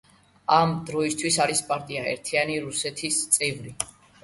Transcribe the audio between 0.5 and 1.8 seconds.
ამ დროისთვის არის